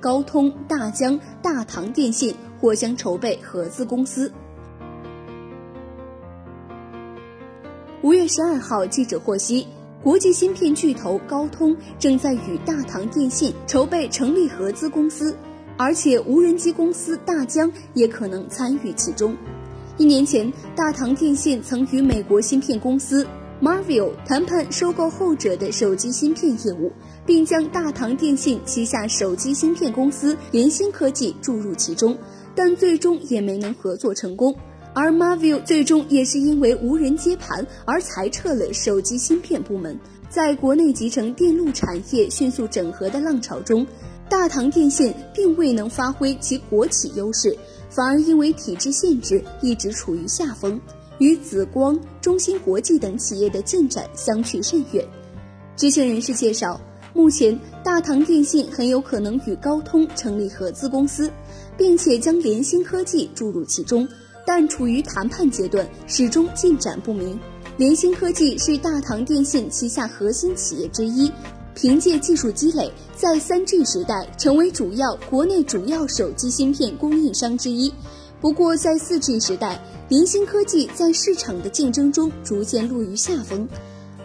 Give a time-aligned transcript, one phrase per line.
[0.00, 4.32] 高通、大疆、大唐电信或将筹备合资公司。
[8.02, 9.66] 五月十二号，记者获悉，
[10.02, 15.36] 国际芯片巨头高通正在与大唐电信筹备成立合资公司，
[15.76, 19.36] 而且无人机公司大疆也可能参与其中。
[19.96, 23.26] 一年前，大唐电信曾与美国芯片公司
[23.60, 26.92] Marvell 谈判收购后者的手机芯片业务，
[27.24, 32.16] 并将大唐电信旗下手机芯片公司联芯科技注入其中，
[32.54, 34.54] 但最终也没能合作成功。
[34.92, 39.98] 而 Marvell 最终也是因为无人接盘而裁撤了手机芯片部门。
[40.28, 43.86] 在国内集成电路产业迅速整合的浪潮中，
[44.28, 47.56] 大唐电信并未能发挥其国企优势，
[47.88, 50.78] 反而因为体制限制一直处于下风，
[51.18, 55.04] 与紫光、中芯国际等企业的进展相去甚远。
[55.76, 56.80] 知情人士介绍，
[57.12, 61.30] 目前大唐电信很有可能与高通成立合资公司，
[61.76, 64.06] 并且将联芯科技注入其中。
[64.46, 67.38] 但处于谈判阶段，始终进展不明。
[67.76, 71.30] 联芯科技是大唐电信旗下核心企业之一，
[71.74, 77.92] 凭借技术积累，在三 G 时代成为主要国内主要手机芯片供应商之一。
[78.40, 83.66] 不过，在四 G 时代，联芯科技在市场的竞争中逐渐落于下风。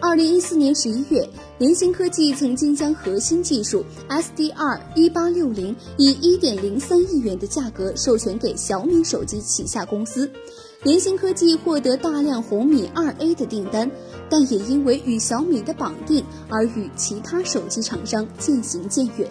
[0.00, 10.28] 二零一四年十一月，联芯科技曾经将核心技术 SDR 一八六零以一点零三亿元的价格授权给小米手机旗下公司，
[10.82, 13.90] 联芯科技获得大量红米二 A 的订单，
[14.28, 19.28] 但也因为与小米的绑定而与其他手机厂商渐行渐远。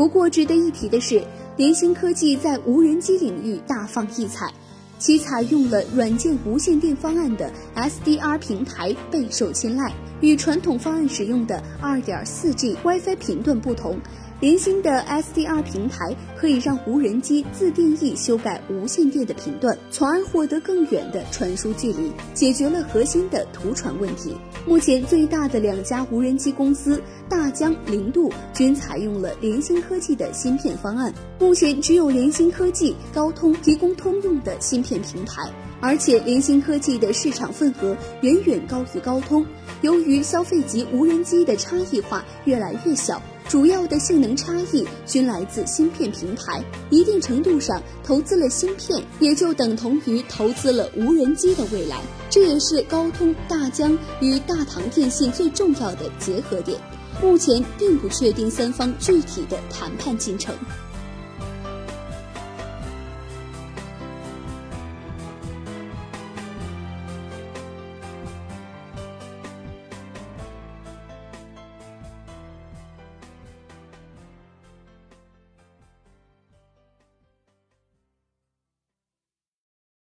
[0.00, 1.22] 不过，值得一提的是，
[1.58, 4.50] 联芯科技在无人机领域大放异彩。
[4.98, 13.98] 其采用了软件无线电方案的 SDR 平台备受青睐，与传统方案使用的 2.4G WiFi 频段不同。
[14.40, 24.34] 联芯的 SDR 平台可以让无人机自定义修改无线电的频段，从而获得更远的传输距离，解决了核心的图传问题。
[24.66, 31.12] 目前最大的两家无人机公司大疆、零度均采用了联芯科技的芯片方案。
[31.38, 35.42] 目前只有联芯科技、高通提供通用的芯片平台，
[35.82, 39.44] 而且联芯科技的市场份额远远高于高通。
[39.82, 43.20] 由于消费级无人机的差异化越来越小。
[43.50, 52.00] 主要的性能差异均来自芯片平台，一定程度上投资了芯片，也就等同于投资了无人机的未来。
[52.30, 56.80] 这也是高通、大疆与大唐电信最重要的结合点。
[57.20, 60.54] 目前并不确定三方具体的谈判进程。